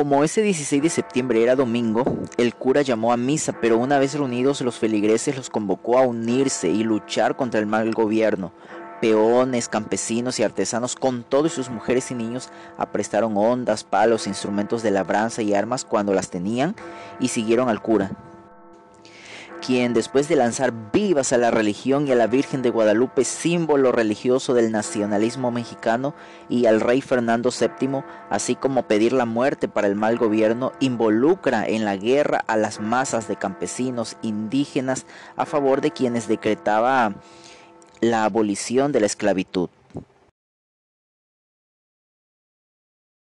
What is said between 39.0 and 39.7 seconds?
la esclavitud.